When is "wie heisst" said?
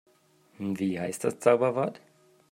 0.57-1.25